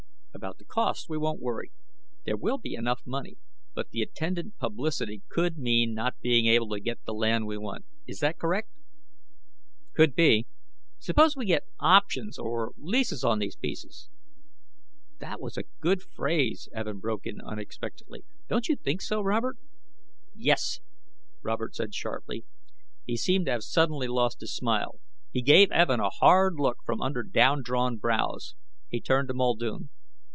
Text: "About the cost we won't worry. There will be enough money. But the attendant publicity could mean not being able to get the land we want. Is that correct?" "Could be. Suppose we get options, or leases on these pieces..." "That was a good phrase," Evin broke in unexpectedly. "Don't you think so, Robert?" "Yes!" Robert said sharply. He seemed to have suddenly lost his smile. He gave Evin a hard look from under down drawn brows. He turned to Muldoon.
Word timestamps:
"About 0.33 0.57
the 0.57 0.65
cost 0.65 1.07
we 1.07 1.19
won't 1.19 1.41
worry. 1.41 1.71
There 2.25 2.37
will 2.37 2.57
be 2.57 2.73
enough 2.73 3.01
money. 3.05 3.37
But 3.75 3.91
the 3.91 4.01
attendant 4.01 4.57
publicity 4.57 5.21
could 5.29 5.57
mean 5.59 5.93
not 5.93 6.19
being 6.21 6.47
able 6.47 6.69
to 6.69 6.79
get 6.79 7.03
the 7.05 7.13
land 7.13 7.45
we 7.45 7.59
want. 7.59 7.85
Is 8.07 8.21
that 8.21 8.39
correct?" 8.39 8.69
"Could 9.93 10.15
be. 10.15 10.47
Suppose 10.97 11.35
we 11.35 11.45
get 11.45 11.67
options, 11.79 12.39
or 12.39 12.71
leases 12.77 13.23
on 13.23 13.37
these 13.37 13.55
pieces..." 13.55 14.09
"That 15.19 15.39
was 15.39 15.57
a 15.57 15.63
good 15.79 16.01
phrase," 16.01 16.67
Evin 16.73 16.99
broke 16.99 17.27
in 17.27 17.39
unexpectedly. 17.41 18.23
"Don't 18.49 18.67
you 18.67 18.75
think 18.77 19.01
so, 19.01 19.21
Robert?" 19.21 19.57
"Yes!" 20.33 20.79
Robert 21.43 21.75
said 21.75 21.93
sharply. 21.93 22.45
He 23.05 23.15
seemed 23.15 23.45
to 23.45 23.51
have 23.51 23.63
suddenly 23.63 24.07
lost 24.07 24.41
his 24.41 24.55
smile. 24.55 24.99
He 25.31 25.43
gave 25.43 25.69
Evin 25.71 25.99
a 25.99 26.09
hard 26.09 26.55
look 26.55 26.77
from 26.83 26.99
under 26.99 27.21
down 27.21 27.61
drawn 27.63 27.97
brows. 27.97 28.55
He 28.89 28.99
turned 29.01 29.27
to 29.27 29.35
Muldoon. 29.35 29.89